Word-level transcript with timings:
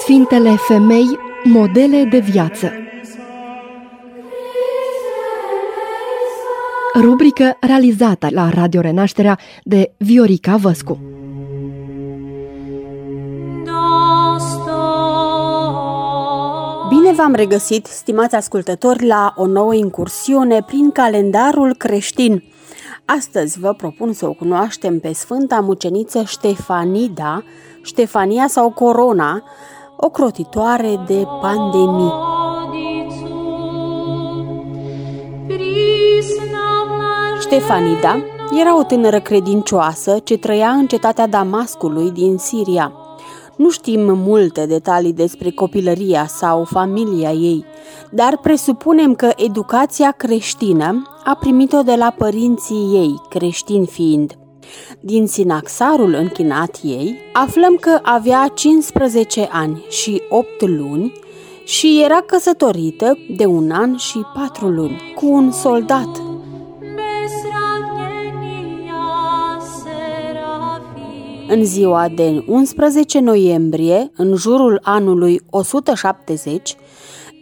Sfintele 0.00 0.56
femei, 0.56 1.18
modele 1.44 2.04
de 2.10 2.18
viață. 2.18 2.72
Rubrică 6.94 7.56
realizată 7.60 8.28
la 8.30 8.48
Radio 8.48 8.80
Renașterea 8.80 9.38
de 9.64 9.92
Viorica 9.96 10.56
Văscu. 10.56 10.98
Bine 16.88 17.12
v-am 17.12 17.34
regăsit, 17.34 17.86
stimați 17.86 18.34
ascultători, 18.34 19.06
la 19.06 19.34
o 19.36 19.46
nouă 19.46 19.74
incursiune 19.74 20.62
prin 20.66 20.90
calendarul 20.90 21.74
creștin. 21.74 22.42
Astăzi 23.16 23.58
vă 23.58 23.72
propun 23.72 24.12
să 24.12 24.26
o 24.26 24.32
cunoaștem 24.32 25.00
pe 25.00 25.12
Sfânta 25.12 25.60
Muceniță 25.60 26.22
Ștefanida, 26.22 27.42
Ștefania 27.82 28.46
sau 28.48 28.70
Corona, 28.70 29.42
o 29.96 30.08
crotitoare 30.08 31.00
de 31.06 31.26
pandemii. 31.40 32.12
Ștefanida 37.40 38.22
era 38.60 38.78
o 38.78 38.82
tânără 38.82 39.20
credincioasă 39.20 40.18
ce 40.24 40.38
trăia 40.38 40.68
în 40.68 40.86
cetatea 40.86 41.26
Damascului 41.26 42.10
din 42.10 42.36
Siria. 42.36 42.92
Nu 43.56 43.70
știm 43.70 44.00
multe 44.00 44.66
detalii 44.66 45.12
despre 45.12 45.50
copilăria 45.50 46.26
sau 46.26 46.64
familia 46.64 47.32
ei, 47.32 47.64
dar 48.10 48.38
presupunem 48.42 49.14
că 49.14 49.30
educația 49.36 50.10
creștină 50.10 51.02
a 51.24 51.34
primit-o 51.34 51.82
de 51.82 51.94
la 51.94 52.14
părinții 52.18 52.90
ei, 52.94 53.20
creștini 53.28 53.86
fiind. 53.86 54.38
Din 55.00 55.26
sinaxarul 55.26 56.14
închinat 56.14 56.78
ei, 56.82 57.18
aflăm 57.32 57.76
că 57.76 57.98
avea 58.02 58.50
15 58.54 59.48
ani 59.52 59.84
și 59.88 60.22
8 60.28 60.66
luni 60.66 61.12
și 61.64 62.02
era 62.04 62.20
căsătorită 62.26 63.18
de 63.36 63.46
un 63.46 63.70
an 63.70 63.96
și 63.96 64.24
4 64.34 64.68
luni 64.68 65.00
cu 65.14 65.26
un 65.26 65.50
soldat 65.50 66.28
În 71.52 71.64
ziua 71.64 72.08
de 72.14 72.44
11 72.46 73.20
noiembrie, 73.20 74.10
în 74.16 74.34
jurul 74.34 74.80
anului 74.82 75.40
170, 75.50 76.76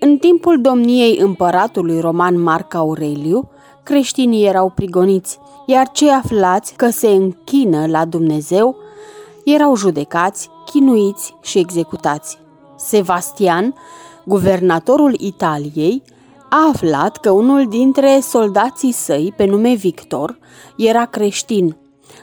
în 0.00 0.16
timpul 0.16 0.60
domniei 0.60 1.18
împăratului 1.18 2.00
roman 2.00 2.40
Marc 2.40 2.74
Aureliu, 2.74 3.50
creștinii 3.82 4.46
erau 4.46 4.72
prigoniți, 4.74 5.38
iar 5.66 5.90
cei 5.90 6.10
aflați 6.10 6.74
că 6.76 6.90
se 6.90 7.08
închină 7.08 7.86
la 7.86 8.04
Dumnezeu 8.04 8.76
erau 9.44 9.76
judecați, 9.76 10.48
chinuiți 10.66 11.34
și 11.42 11.58
executați. 11.58 12.38
Sebastian, 12.76 13.74
guvernatorul 14.24 15.14
Italiei, 15.18 16.02
a 16.50 16.68
aflat 16.68 17.16
că 17.16 17.30
unul 17.30 17.68
dintre 17.68 18.18
soldații 18.20 18.92
săi, 18.92 19.32
pe 19.36 19.44
nume 19.44 19.74
Victor, 19.74 20.38
era 20.76 21.04
creștin 21.04 21.76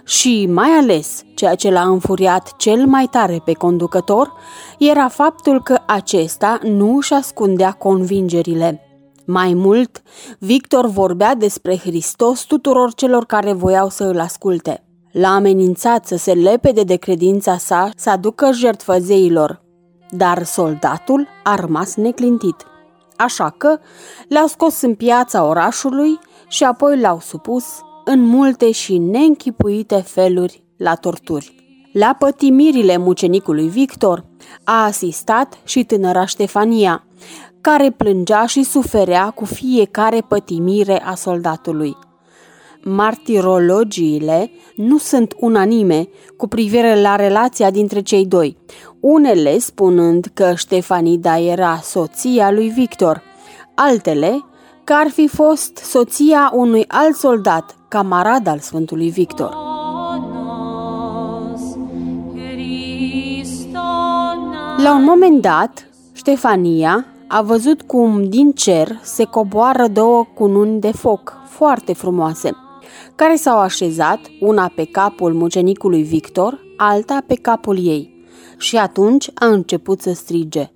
și, 0.05 0.47
mai 0.51 0.69
ales, 0.69 1.23
ceea 1.35 1.55
ce 1.55 1.71
l-a 1.71 1.87
înfuriat 1.87 2.55
cel 2.57 2.85
mai 2.85 3.07
tare 3.11 3.41
pe 3.45 3.53
conducător 3.53 4.33
era 4.79 5.07
faptul 5.07 5.63
că 5.63 5.79
acesta 5.87 6.59
nu 6.63 6.95
își 6.95 7.13
ascundea 7.13 7.71
convingerile. 7.71 8.79
Mai 9.25 9.53
mult, 9.53 10.01
Victor 10.39 10.85
vorbea 10.85 11.35
despre 11.35 11.77
Hristos 11.77 12.41
tuturor 12.41 12.93
celor 12.93 13.25
care 13.25 13.53
voiau 13.53 13.89
să 13.89 14.03
îl 14.03 14.19
asculte. 14.19 14.83
L-a 15.11 15.33
amenințat 15.33 16.05
să 16.05 16.15
se 16.15 16.33
lepede 16.33 16.83
de 16.83 16.95
credința 16.95 17.57
sa 17.57 17.89
să 17.95 18.09
aducă 18.09 18.51
jertfă 18.51 18.97
zeilor, 18.99 19.61
dar 20.09 20.43
soldatul 20.43 21.27
a 21.43 21.55
rămas 21.55 21.95
neclintit. 21.95 22.55
Așa 23.17 23.49
că 23.57 23.79
l-au 24.27 24.47
scos 24.47 24.81
în 24.81 24.95
piața 24.95 25.43
orașului 25.43 26.19
și 26.47 26.63
apoi 26.63 26.99
l-au 26.99 27.19
supus 27.19 27.65
în 28.05 28.21
multe 28.21 28.71
și 28.71 28.97
neînchipuite 28.97 29.95
feluri 29.95 30.63
la 30.77 30.95
torturi. 30.95 31.55
La 31.91 32.15
pătimirile 32.19 32.97
mucenicului 32.97 33.67
Victor 33.67 34.25
a 34.63 34.83
asistat 34.83 35.57
și 35.63 35.83
tânăra 35.83 36.25
Ștefania, 36.25 37.03
care 37.61 37.91
plângea 37.91 38.45
și 38.45 38.63
suferea 38.63 39.29
cu 39.29 39.45
fiecare 39.45 40.21
pătimire 40.27 41.01
a 41.05 41.15
soldatului. 41.15 41.97
Martirologiile 42.83 44.51
nu 44.75 44.97
sunt 44.97 45.33
unanime 45.39 46.07
cu 46.37 46.47
privire 46.47 47.01
la 47.01 47.15
relația 47.15 47.71
dintre 47.71 48.01
cei 48.01 48.25
doi, 48.25 48.57
unele 48.99 49.57
spunând 49.57 50.31
că 50.33 50.53
Ștefanida 50.55 51.39
era 51.39 51.79
soția 51.83 52.51
lui 52.51 52.69
Victor, 52.69 53.21
altele 53.75 54.45
că 54.85 54.93
ar 54.93 55.09
fi 55.09 55.27
fost 55.27 55.77
soția 55.77 56.51
unui 56.53 56.85
alt 56.87 57.15
soldat, 57.15 57.75
camarad 57.87 58.47
al 58.47 58.59
Sfântului 58.59 59.09
Victor. 59.09 59.49
La 64.77 64.93
un 64.95 65.03
moment 65.03 65.41
dat, 65.41 65.89
Ștefania 66.13 67.05
a 67.27 67.41
văzut 67.41 67.81
cum 67.81 68.23
din 68.23 68.51
cer 68.51 68.99
se 69.03 69.23
coboară 69.23 69.87
două 69.87 70.25
cununi 70.35 70.79
de 70.79 70.91
foc 70.91 71.37
foarte 71.49 71.93
frumoase, 71.93 72.51
care 73.15 73.35
s-au 73.35 73.57
așezat, 73.59 74.19
una 74.39 74.71
pe 74.75 74.85
capul 74.85 75.33
mucenicului 75.33 76.03
Victor, 76.03 76.59
alta 76.77 77.23
pe 77.27 77.35
capul 77.35 77.85
ei. 77.85 78.25
Și 78.57 78.77
atunci 78.77 79.29
a 79.33 79.45
început 79.45 80.01
să 80.01 80.13
strige. 80.13 80.69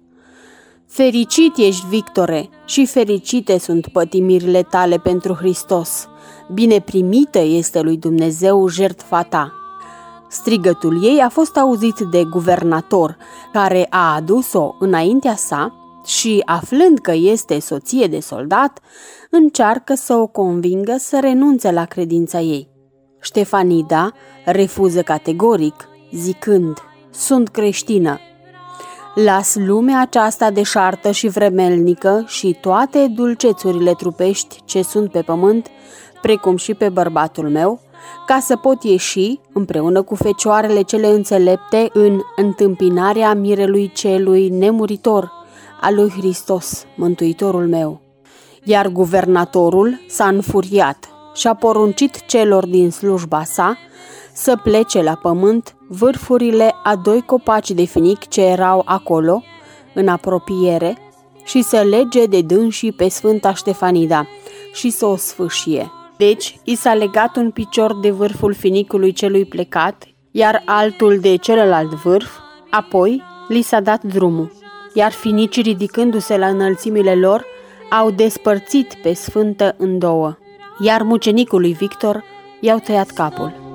Fericit 0.91 1.57
ești, 1.57 1.87
Victore, 1.87 2.49
și 2.65 2.85
fericite 2.85 3.57
sunt 3.57 3.87
pătimirile 3.87 4.63
tale 4.63 4.97
pentru 4.97 5.33
Hristos. 5.33 6.07
Bine 6.53 6.79
primită 6.79 7.39
este 7.39 7.81
lui 7.81 7.97
Dumnezeu 7.97 8.67
jertfa 8.67 9.23
ta. 9.23 9.53
Strigătul 10.29 11.03
ei 11.03 11.19
a 11.19 11.29
fost 11.29 11.57
auzit 11.57 11.95
de 12.11 12.23
guvernator, 12.23 13.17
care 13.53 13.87
a 13.89 14.15
adus-o 14.15 14.75
înaintea 14.79 15.35
sa 15.35 15.75
și, 16.05 16.41
aflând 16.45 16.99
că 16.99 17.13
este 17.13 17.59
soție 17.59 18.07
de 18.07 18.19
soldat, 18.19 18.79
încearcă 19.29 19.93
să 19.95 20.13
o 20.13 20.27
convingă 20.27 20.95
să 20.97 21.19
renunțe 21.21 21.71
la 21.71 21.85
credința 21.85 22.39
ei. 22.39 22.69
Ștefanida 23.21 24.11
refuză 24.45 25.01
categoric, 25.01 25.87
zicând, 26.11 26.77
sunt 27.09 27.49
creștină, 27.49 28.19
Las 29.15 29.55
lumea 29.55 30.01
aceasta 30.01 30.51
deșartă 30.51 31.11
și 31.11 31.27
vremelnică 31.27 32.23
și 32.27 32.57
toate 32.61 33.07
dulcețurile 33.07 33.93
trupești 33.93 34.61
ce 34.65 34.81
sunt 34.81 35.11
pe 35.11 35.21
pământ, 35.21 35.67
precum 36.21 36.55
și 36.55 36.73
pe 36.73 36.89
bărbatul 36.89 37.49
meu, 37.49 37.79
ca 38.25 38.39
să 38.39 38.55
pot 38.55 38.83
ieși, 38.83 39.39
împreună 39.53 40.01
cu 40.01 40.15
fecioarele 40.15 40.81
cele 40.81 41.07
înțelepte, 41.07 41.89
în 41.93 42.19
întâmpinarea 42.35 43.33
mirelui 43.33 43.91
celui 43.95 44.49
nemuritor, 44.49 45.31
al 45.81 45.95
lui 45.95 46.09
Hristos, 46.09 46.85
Mântuitorul 46.95 47.67
meu. 47.67 48.01
Iar 48.63 48.87
guvernatorul 48.87 50.01
s-a 50.07 50.27
înfuriat 50.27 51.09
și 51.33 51.47
a 51.47 51.53
poruncit 51.53 52.25
celor 52.25 52.65
din 52.65 52.91
slujba 52.91 53.43
sa 53.43 53.77
să 54.39 54.55
plece 54.63 55.01
la 55.01 55.15
pământ 55.15 55.75
vârfurile 55.87 56.75
a 56.83 56.95
doi 56.95 57.21
copaci 57.21 57.71
de 57.71 57.83
finic 57.83 58.27
ce 58.27 58.41
erau 58.41 58.81
acolo, 58.85 59.43
în 59.93 60.07
apropiere, 60.07 60.97
și 61.45 61.61
să 61.61 61.81
lege 61.89 62.25
de 62.25 62.41
dânsii 62.41 62.91
pe 62.91 63.09
Sfânta 63.09 63.53
Ștefanida 63.53 64.27
și 64.73 64.89
să 64.89 65.05
o 65.05 65.15
sfâșie. 65.15 65.91
Deci, 66.17 66.59
i 66.63 66.75
s-a 66.75 66.93
legat 66.93 67.35
un 67.35 67.51
picior 67.51 67.99
de 67.99 68.11
vârful 68.11 68.53
finicului 68.53 69.11
celui 69.11 69.45
plecat, 69.45 70.03
iar 70.31 70.61
altul 70.65 71.19
de 71.19 71.35
celălalt 71.35 71.93
vârf, 71.93 72.37
apoi 72.69 73.23
li 73.47 73.61
s-a 73.61 73.79
dat 73.79 74.03
drumul, 74.03 74.51
iar 74.93 75.11
finicii 75.11 75.61
ridicându-se 75.61 76.37
la 76.37 76.47
înălțimile 76.47 77.15
lor, 77.15 77.45
au 77.91 78.11
despărțit 78.11 78.93
pe 79.01 79.13
Sfântă 79.13 79.75
în 79.77 79.97
două, 79.97 80.37
iar 80.79 81.01
mucenicului 81.01 81.73
Victor 81.73 82.23
i-au 82.59 82.77
tăiat 82.77 83.09
capul. 83.09 83.68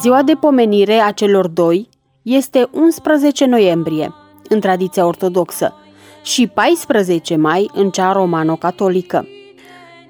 Ziua 0.00 0.22
de 0.22 0.34
pomenire 0.34 1.00
a 1.00 1.10
celor 1.10 1.48
doi 1.48 1.88
este 2.22 2.68
11 2.72 3.46
noiembrie, 3.46 4.14
în 4.48 4.60
tradiția 4.60 5.06
ortodoxă, 5.06 5.74
și 6.22 6.46
14 6.46 7.36
mai 7.36 7.70
în 7.74 7.90
cea 7.90 8.12
romano-catolică. 8.12 9.26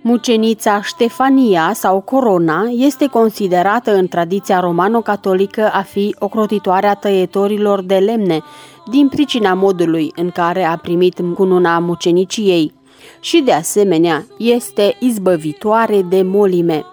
Mucenița 0.02 0.82
Ștefania 0.82 1.72
sau 1.74 2.00
Corona 2.00 2.68
este 2.70 3.06
considerată 3.06 3.94
în 3.94 4.08
tradiția 4.08 4.60
romano-catolică 4.60 5.70
a 5.72 5.82
fi 5.82 6.16
ocrotitoarea 6.18 6.94
tăietorilor 6.94 7.82
de 7.82 7.96
lemne, 7.96 8.42
din 8.90 9.08
pricina 9.08 9.54
modului 9.54 10.12
în 10.16 10.30
care 10.30 10.64
a 10.64 10.76
primit 10.76 11.20
cununa 11.34 11.78
muceniciei 11.78 12.72
și 13.20 13.42
de 13.42 13.52
asemenea 13.52 14.26
este 14.38 14.96
izbăvitoare 14.98 16.02
de 16.02 16.22
molime. 16.22 16.84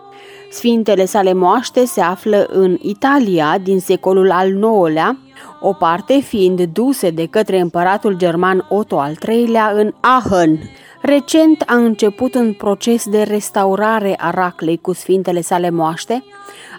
Sfintele 0.49 1.05
sale 1.05 1.33
moaște 1.33 1.85
se 1.85 2.01
află 2.01 2.47
în 2.49 2.77
Italia 2.81 3.57
din 3.63 3.79
secolul 3.79 4.31
al 4.31 4.47
IX-lea, 4.49 5.17
o 5.61 5.73
parte 5.73 6.19
fiind 6.19 6.61
duse 6.61 7.09
de 7.09 7.25
către 7.25 7.59
împăratul 7.59 8.17
german 8.17 8.65
Otto 8.69 8.99
al 8.99 9.15
III-lea 9.27 9.71
în 9.75 9.93
Aachen. 9.99 10.59
Recent 11.01 11.63
a 11.65 11.75
început 11.75 12.35
un 12.35 12.53
proces 12.53 13.05
de 13.05 13.21
restaurare 13.21 14.15
a 14.17 14.29
raclei 14.29 14.77
cu 14.77 14.93
sfintele 14.93 15.41
sale 15.41 15.69
moaște, 15.69 16.23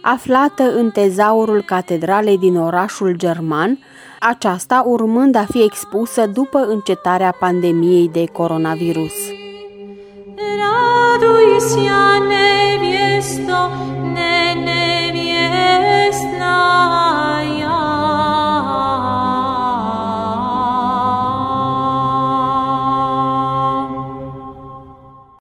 aflată 0.02 0.62
în 0.76 0.90
tezaurul 0.90 1.62
catedralei 1.62 2.38
din 2.38 2.56
orașul 2.56 3.14
german, 3.16 3.78
aceasta 4.20 4.82
urmând 4.86 5.34
a 5.34 5.46
fi 5.50 5.62
expusă 5.62 6.26
după 6.26 6.58
încetarea 6.58 7.36
pandemiei 7.38 8.08
de 8.12 8.24
coronavirus. 8.32 9.12
Raduisiane 11.18 12.67
Cristo 13.18 13.97